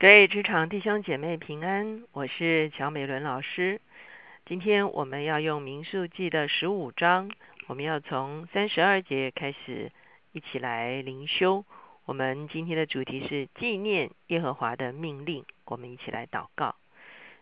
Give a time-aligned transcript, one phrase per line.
[0.00, 3.80] 各位职场弟兄姐妹平安，我是乔美伦老师。
[4.46, 7.32] 今天我们要用民数记的十五章，
[7.66, 9.90] 我们要从三十二节开始
[10.30, 11.64] 一起来灵修。
[12.04, 15.44] 我们今天的主题是纪念耶和华的命令。
[15.64, 16.76] 我们一起来祷告，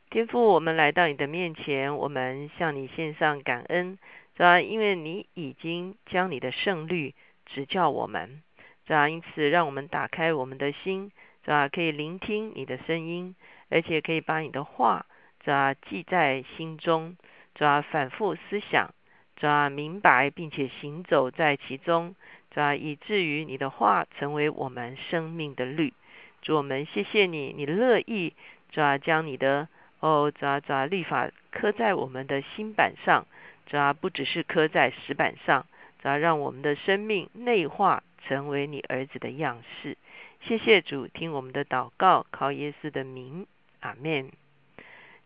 [0.08, 3.98] 天父，我们来到你的面前，我们向你献上感恩，
[4.34, 4.62] 是吧？
[4.62, 7.14] 因为你已经将你的圣律
[7.44, 8.42] 指教我们，
[8.86, 9.10] 是吧？
[9.10, 11.12] 因此，让我们打开我们的心。
[11.46, 11.68] 是吧？
[11.68, 13.36] 可以聆听你的声音，
[13.70, 15.06] 而且可以把你的话，
[15.44, 15.74] 是吧？
[15.74, 17.16] 记在心中，
[17.56, 17.82] 是吧？
[17.82, 18.92] 反复思想，
[19.38, 19.70] 是吧？
[19.70, 22.16] 明白并且行走在其中，
[22.52, 22.74] 是吧？
[22.74, 25.94] 以至于你的话成为我们生命的律。
[26.42, 28.34] 主我们谢谢你，你乐意，
[28.72, 28.98] 是吧？
[28.98, 29.68] 将你的
[30.00, 30.58] 哦，是吧？
[30.58, 30.86] 是吧？
[30.86, 33.24] 律法刻在我们的心板上，
[33.70, 33.92] 是吧？
[33.92, 35.64] 不只是刻在石板上，
[35.98, 36.16] 是吧？
[36.16, 39.96] 让我们的生命内化成为你儿子的样式。
[40.40, 43.46] 谢谢主，听我们的祷告，靠耶稣的名，
[43.80, 44.30] 阿门。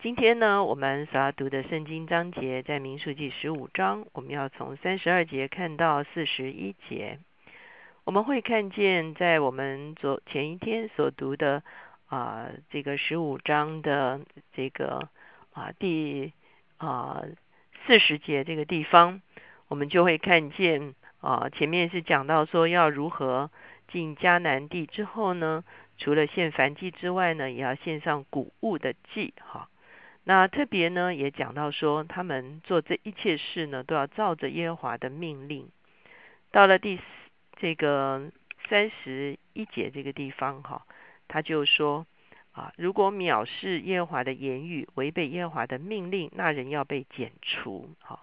[0.02, 7.18] 今天呢，我们所要读的圣经章节在民数记十五章，我们要从三十二节看到四十一节。
[8.04, 11.62] 我们会看见，在我们昨前一天所读的
[12.06, 14.20] 啊这个十五章的
[14.54, 15.08] 这个
[15.52, 16.32] 啊第
[16.78, 17.22] 啊
[17.86, 19.20] 四十节这个地方，
[19.68, 23.50] 我们就会看见啊前面是讲到说要如何。
[23.92, 25.64] 进迦南地之后呢，
[25.98, 29.34] 除了献燔祭之外呢，也要献上谷物的祭。
[29.40, 29.68] 哈，
[30.22, 35.68] 那特别呢，也讲到说，他们做这一切事呢，都要照着耶和华的命令。
[36.52, 37.02] 到了第四
[37.56, 38.30] 这个
[38.68, 40.86] 三十一节这个地方，哈，
[41.26, 42.06] 他就说
[42.52, 47.90] 啊，如果藐视耶和华的言语，违背耶和华的命令，那人要被剪除。
[47.98, 48.20] 哈，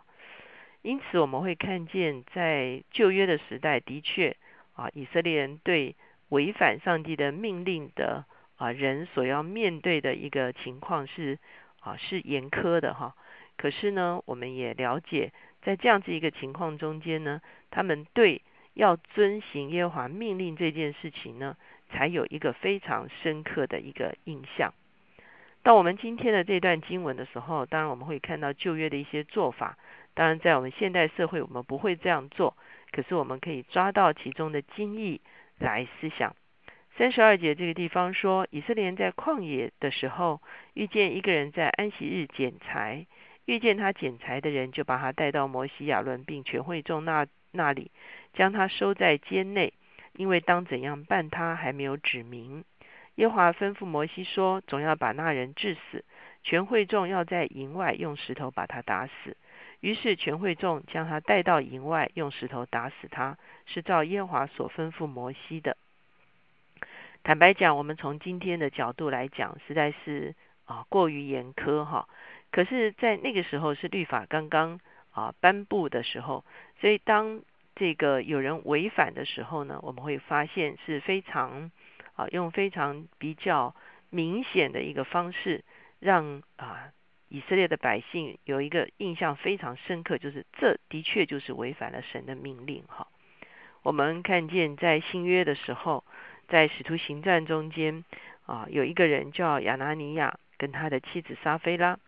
[0.88, 4.38] 因此我们会看见，在旧约的时代，的确。
[4.76, 5.98] 啊，以色列人对
[6.30, 8.24] 违反上帝的命令的
[8.56, 11.40] 啊人所要面对的一个情况是
[11.82, 13.14] 啊是严苛的哈。
[13.58, 18.42] 可是呢，我们也了解，在这样子一个情况中间呢，他们对
[18.74, 21.58] 要遵行耶和华命令这件事情呢，
[21.90, 24.74] 才有一个非常深刻的一个印象。
[25.64, 29.78] 到我们今天的这段经文的时候，当然我们会看到旧约的一些做法。
[30.18, 32.58] 当然，在我们现代社会，我们不会这样做。
[32.92, 35.22] 可是我们可以抓到其中的精义
[35.60, 36.36] 来思想。
[36.98, 40.42] 三十二节这个地方说，以色列在旷野的时候，
[40.74, 43.06] 遇见一个人在安息日捡柴，
[43.46, 47.92] 遇见他捡柴的人，就把他带到摩西亚伦并全会众那那里，
[48.34, 49.72] 将他收在监内，
[50.16, 52.66] 因为当怎样办他还没有指明。
[53.14, 56.04] 耶华吩咐摩西说，总要把那人治死，
[56.42, 59.38] 全会众要在营外用石头把他打死。
[59.80, 65.78] 于是全会众将他带到营外，用石头打死他，是照耶和华所吩咐摩西的。
[67.24, 70.34] 坦白讲，我们从今天的角度来讲，实在是
[70.66, 72.10] 啊过于严苛哈。
[72.52, 74.80] 可是，在那个时候是律法刚刚
[75.12, 76.44] 啊颁布的时候，
[76.82, 77.42] 所以当
[77.76, 81.70] 这个有人违反的时候呢，我们会发现是非常
[82.16, 83.76] 啊用非常比较
[84.10, 85.64] 明显的一个方式
[86.00, 86.92] 让啊。
[87.30, 92.84] 以色列的百姓有一个印象非常深刻，就是这的确就是违反了神的命令。
[92.88, 93.08] 哈，
[93.84, 96.06] 我们看见在新约的时候，
[96.48, 98.06] 在使徒行传中间
[98.46, 102.00] 啊，有一个人叫亚拿尼亚，跟他的妻子撒菲拉，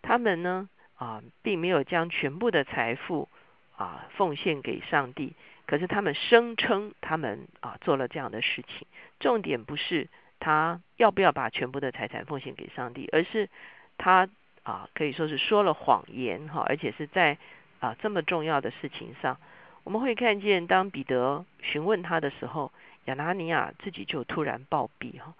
[0.00, 3.28] 他们呢啊，并没有将全部的财富
[3.76, 5.34] 啊奉献给上帝，
[5.66, 8.86] 可是他们声称他们啊做了这样的事情。
[9.20, 10.08] 重点不是
[10.40, 13.50] 他要不要把全部的财产奉献给上帝，而是
[13.98, 14.30] 他。
[14.64, 17.36] 啊，可以说是说了谎言哈，而且是在
[17.80, 19.36] 啊这么重要的事情上，
[19.82, 22.70] 我们会看见，当彼得询问他的时候，
[23.06, 25.34] 亚拿尼亚自己就突然暴毙哈，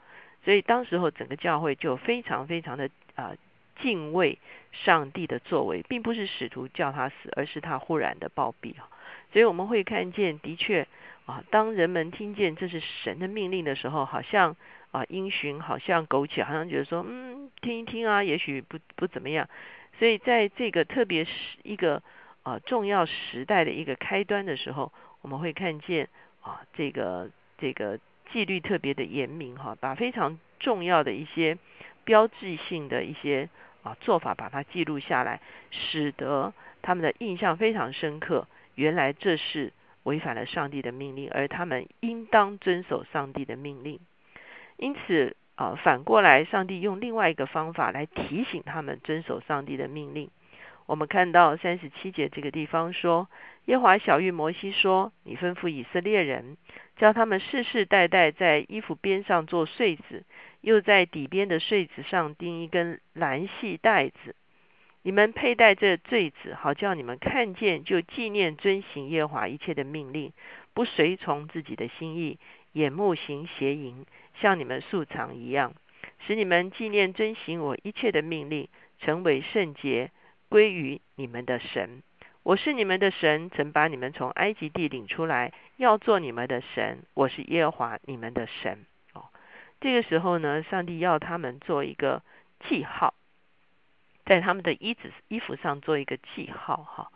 [0.44, 3.33] 所以当时候整个教会就非常非常的啊
[3.81, 4.38] 敬畏
[4.72, 8.89] 上帝的作为，并不是使徒叫他死，而是他忽然的暴毙哈，
[9.33, 10.89] 所以我们会看见，的确
[11.27, 14.56] 啊，当人们听见这是神的命令的时候，好像。
[14.92, 19.48] 啊，因循好像苟且，好像觉得说，嗯，听一听啊，也许不不怎么样。
[19.98, 21.33] 所以在这个特别是
[21.65, 22.03] 一个
[22.42, 24.92] 啊重要时代的一个开端的时候，
[25.22, 26.09] 我们会看见
[26.41, 27.98] 啊这个这个
[28.30, 31.59] 纪律特别的严明哈，把非常重要的一些
[32.04, 33.48] 标志性的一些
[33.83, 35.41] 啊做法把它记录下来，
[35.71, 36.53] 使得
[36.83, 38.47] 他们的印象非常深刻。
[38.74, 39.72] 原来这是
[40.03, 44.00] 违反了上帝的命令，而他们应当遵守上帝的命令。
[44.83, 50.29] 因此啊，反过来，上帝用另外一个方法来提醒他们遵守上帝的命令。
[50.87, 53.29] 我们看到三十七节这个地方说，
[53.67, 56.57] 耶华小玉摩西说：“你吩咐以色列人，
[56.97, 60.25] 叫他们世世代代在衣服边上做穗子，
[60.63, 64.34] 又在底边的穗子上钉一根蓝细带子。
[65.05, 70.33] 你们佩戴这坠子，好叫你们看见就纪念遵行耶华一切的命令，
[70.75, 72.41] 不随从自己的心意，
[72.73, 74.07] 眼目行邪淫，
[74.41, 75.75] 像你们素常一样，
[76.27, 78.69] 使你们纪念遵行我一切的命令，
[78.99, 80.11] 成为圣洁。”
[80.53, 82.03] 归于你们的神，
[82.43, 87.05] 我是你们的神，曾把你们从埃及地领出来，要做你们的神。
[87.15, 88.84] 我是耶和华你们的神。
[89.15, 89.31] 哦，
[89.81, 92.23] 这个时候呢，上帝要他们做一个
[92.69, 93.15] 记号，
[94.27, 96.77] 在他们的衣子衣服上做一个记号。
[96.77, 97.11] 哈，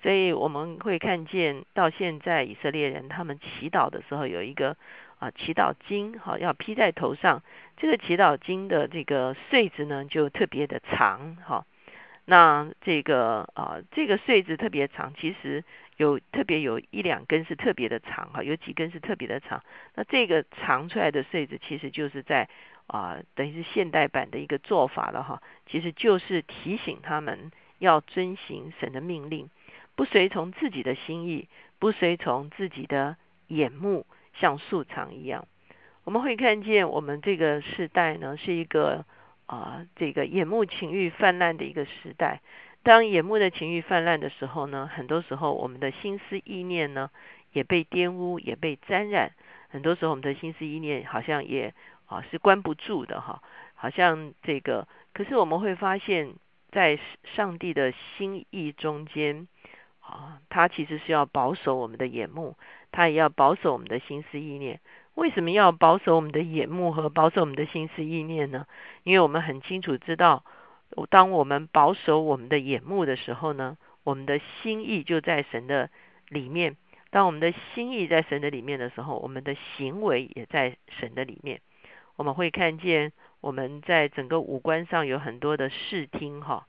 [0.00, 4.76] 所以我们会看见到现在以色列人他们祈祷的时候，有一个
[5.18, 7.42] 啊祈祷经，哈，要披在头上。
[7.76, 11.66] 这个祈祷经的这个穗子呢，就特别的长，哈。
[12.24, 15.64] 那这个啊，这个穗子特别长，其实
[15.96, 19.62] 有特别有一两根是特别的长哈，有几根是特别的长。
[19.94, 22.48] 那这个长出来的穗子，其实就是在
[22.86, 25.42] 啊，等于是现代版的一个做法了哈。
[25.66, 29.48] 其实就是提醒他们要遵行神的命令，
[29.94, 31.48] 不随从自己的心意，
[31.78, 33.16] 不随从自己的
[33.46, 34.04] 眼目，
[34.40, 35.46] 像素场一样。
[36.04, 39.04] 我们会看见我们这个时代呢，是一个。
[39.48, 42.42] 啊，这个眼目情欲泛滥的一个时代，
[42.82, 47.10] 当眼目的情欲泛滥的时候呢，很多时候我们的心思意念呢
[47.54, 49.32] 也被玷污，也被沾染。
[49.70, 51.72] 很多时候我们的心思意念好像也
[52.04, 53.42] 啊是关不住的哈，
[53.74, 56.34] 好像这个，可是我们会发现，
[56.70, 56.98] 在
[57.34, 59.48] 上帝的心意中间
[60.08, 62.56] 啊，他其实是要保守我们的眼目，
[62.90, 64.80] 他也要保守我们的心思意念。
[65.14, 68.66] 为什么要保守我们的眼目和保守我们的心思意念呢？
[69.02, 70.44] 因为我们很清楚知道，
[71.10, 75.90] 当我们保守我们的眼目的时候呢，我们的心意就在神的
[76.28, 76.76] 里面。
[77.10, 81.60] 当我们的心意在神的里面的时候，我们的行为也在神的里面。
[82.16, 86.66] 我们会看见我们在整个五官上有很多的视听哈，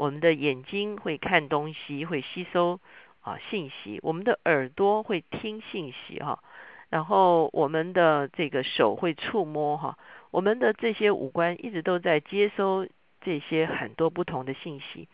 [0.00, 2.80] 我们的眼睛会看东西，会吸收
[3.20, 6.42] 啊信息；我们的耳朵会听信息哈。
[6.88, 9.98] 然后我们的这个手会触摸哈，
[10.30, 12.88] 我们的这些五官一直都在接收
[13.20, 15.06] 这些很多不同的信息。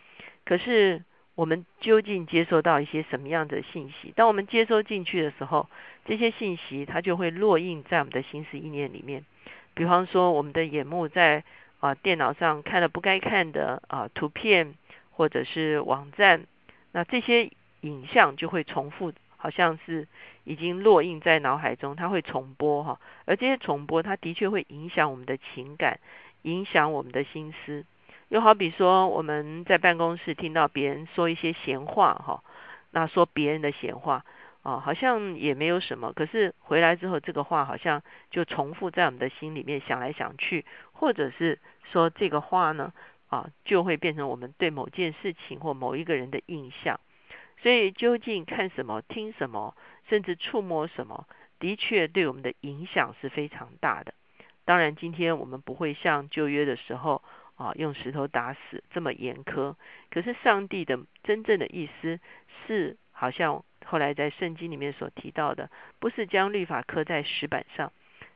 [0.45, 1.03] 可是
[1.35, 4.13] 我们究竟接收到一些什么样的信息？
[4.15, 5.69] 当我们接收进去的时候，
[6.05, 9.25] 这些信息它就会落印在我们的心思意念里面。
[9.75, 11.43] 比方说，我们的眼目在
[11.81, 14.75] 啊电脑上看了不该看的啊图片
[15.11, 16.47] 或者是网站，
[16.93, 17.51] 那这些
[17.81, 19.13] 影像就会重复。
[19.39, 20.09] 好像是
[20.43, 26.01] 已经落印在脑海中，它会重播哈，而这些重播，它的确会影响我们的情感，
[26.43, 27.85] 影响我们的心思。
[28.29, 32.43] 又好比说，我们在办公室听到别人说一些闲话哈，
[32.91, 34.25] 那说别人的闲话
[34.67, 38.03] 啊，好像也没有什么，可是回来之后，这个话好像
[38.33, 41.61] 就重复在我们的心里面想来想去，或者是
[41.93, 42.93] 说这个话呢
[43.29, 46.99] 啊，就会变成我们对某件事情或某一个人的印象。
[47.63, 49.77] 所以，究竟看什么、听什么，
[50.09, 51.29] 甚至触摸什么，
[51.61, 54.15] 的确对我们的影响是非常大的。
[54.65, 57.23] 当然，今天我们不会像旧约的时候
[57.55, 59.77] 啊，用石头打死这么严苛。
[60.11, 62.19] 可是，上帝的真正的意思
[62.67, 67.93] 是，好像后来在圣经里面所提到的，不是将律法刻在石板上。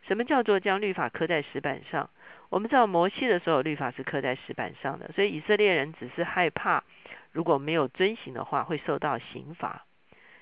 [0.06, 2.08] 什么叫做将律法刻在石板上？
[2.48, 6.84] 我们知道摩西的时候，律法是刻在石板上的，所以以色列人只是害怕。
[7.32, 9.84] 如果没有遵行的话，会受到刑罚。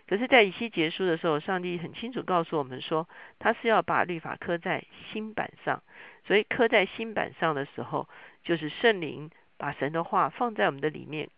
[0.06, 3.06] 可是，在以西结束的时候，上帝很清楚告诉我们说，
[3.38, 5.82] 他是要把律法刻在新板上。
[6.26, 8.08] 所以，刻在新板上的时候，
[8.42, 11.28] 就是圣灵把神的话放在我们的里面，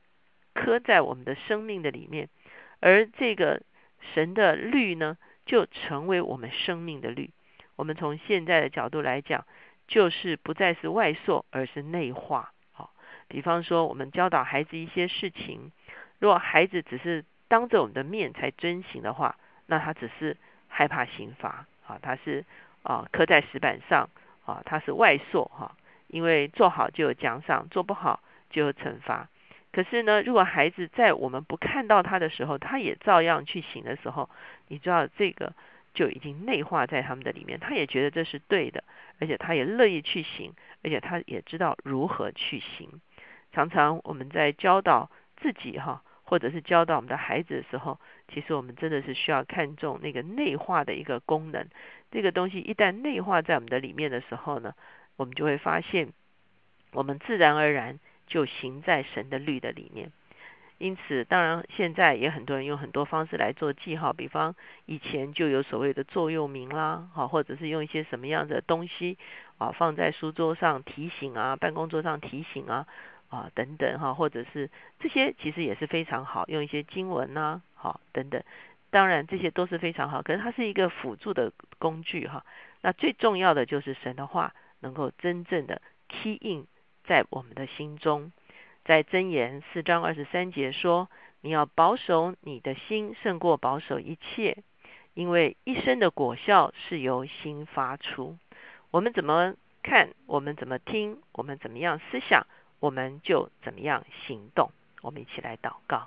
[0.55, 2.29] 刻在我们的生命的里面。
[2.81, 3.63] 而这个
[4.15, 7.31] 神的律呢，就成为我们生命的律。
[7.77, 9.47] 我们从现在的角度来讲，
[9.87, 12.53] 就是不再是外塑，而是内化。
[12.73, 12.91] 好
[13.29, 15.73] 比方说，我们教导孩子一些事情，
[16.19, 20.37] 如果孩子只是当着我们的面才遵行的话，那他只是
[20.69, 22.45] 害怕刑罚啊，他是
[22.83, 24.09] 啊刻在石板上
[24.45, 25.77] 啊，他是外塑哈，
[26.09, 29.29] 因为做好就有奖赏，做不好就有惩罚。
[29.73, 34.29] 可是呢，如果孩子在我们不看到他的时候，他也照样去行的时候，
[34.69, 35.53] 你知道这个
[35.95, 38.83] 就已经内化在他们的里面，他也觉得这是对的，
[39.21, 43.01] 而且他也乐意去行，而且他也知道如何去行。
[43.53, 48.01] 常常我们在教导自己哈，或者是教导我们的孩子的时候，
[48.33, 51.69] 其实我们真的是需要看重那个内化的一个功能。
[52.11, 54.75] 这个东西一旦内化在我们的里面的时候呢，
[55.17, 56.13] 我们就会发现，
[56.93, 57.99] 我们自然而然
[58.31, 60.11] 就行在神的律的里面。
[60.79, 64.57] 因此，当然现在也很多人用很多方式来做记号，比方
[64.87, 69.19] 以前就有所谓的座右铭啦，好，或者是用一些什么样的东西
[69.59, 72.87] 啊放在书桌上提醒啊，办公桌上提醒啊
[73.29, 78.43] 啊等等哈，或者是这些其实也是非常好，用一些经文呐，好等等，
[78.89, 82.43] 当然这些都是非常好，可是它是一个辅助的工具哈。
[82.81, 86.67] 那最重要的就是神的话能够真正的 key in
[87.11, 88.31] 在我们的心中。
[88.85, 91.11] 在箴言四章二十三节说
[91.43, 94.59] ：“你要保守你的心，胜过保守一切，
[95.15, 98.39] 因为一生的果效是由心发出。
[98.93, 102.47] 我们怎么看，我们怎么听，我们怎么样思想，
[102.79, 104.71] 我们就怎么样行动。”
[105.03, 106.07] 我们一起来祷告。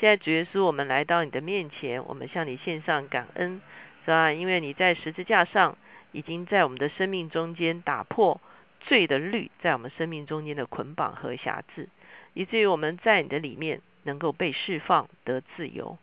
[0.00, 3.60] 现在主耶稣，我们来到你的面前，我们向你献上感恩，
[4.06, 4.32] 是吧？
[4.32, 5.76] 因为你在十字架上
[6.12, 8.40] 已经在我们的生命中间打破。
[8.86, 11.88] 罪的律在我们生命中间的捆绑和辖制，
[12.32, 15.98] 以至于我们在你的里面能够被释放得自由。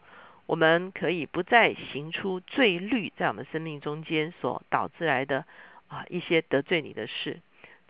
[0.47, 5.45] 我们可以不再行出罪律在我们生命中间所导致来的
[5.87, 7.39] 啊一些得罪你的事，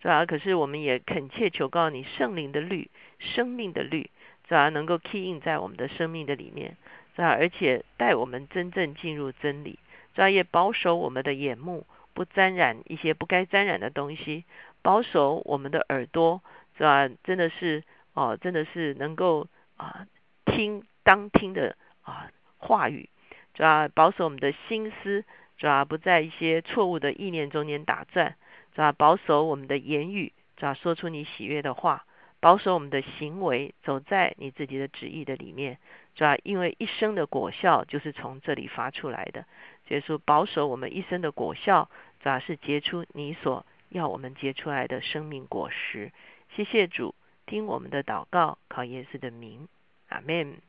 [0.01, 0.25] 是吧？
[0.27, 4.11] 可是我们也恳切求告你圣灵的律、生命的律，
[4.47, 4.69] 是吧？
[4.69, 6.77] 能够 key in 在我们的生命的里面，
[7.15, 7.29] 是吧？
[7.29, 9.79] 而且带我们真正进入真理，
[10.13, 10.29] 是吧？
[10.29, 14.43] 也保守我们的眼目不沾染一些不该沾染的东西。
[14.81, 16.41] 保守我们的耳朵，
[16.77, 17.07] 是吧？
[17.23, 17.83] 真的是
[18.13, 19.47] 哦，真的是能够
[19.77, 20.07] 啊
[20.45, 23.09] 听当听的啊话语，
[23.55, 23.87] 是吧？
[23.87, 25.23] 保守我们的心思，
[25.57, 25.85] 是吧？
[25.85, 28.35] 不在一些错误的意念中间打转，
[28.73, 28.91] 是吧？
[28.91, 30.73] 保守我们的言语，是吧？
[30.73, 32.05] 说出你喜悦的话，
[32.39, 35.77] 保守我们的行为，走在你自己的旨意的里面，
[36.15, 36.35] 是吧？
[36.43, 39.45] 因为一生的果效就是从这里发出来的，
[39.87, 42.39] 所以说保守我们一生的果效，是吧？
[42.39, 43.65] 是结出你所。
[43.91, 46.13] 要我们结出来的生命果实，
[46.55, 47.13] 谢谢主，
[47.45, 49.67] 听我们的祷告，靠耶稣的名，
[50.07, 50.61] 阿门。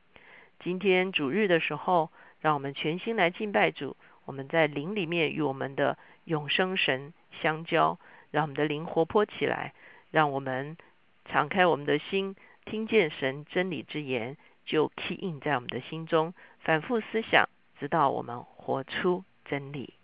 [0.59, 2.11] 今天主日的时候，
[2.41, 3.97] 让我们全心来敬拜主。
[4.25, 7.97] 我们在灵里面与我们的永生神相交，
[8.33, 9.73] 让我们的灵活泼起来，
[10.11, 10.77] 让我们
[11.25, 17.49] 敞开我们的心，听见神真理之言，就 key in 在我们的心中，反复思想，
[17.79, 19.95] 直到我们活出真理。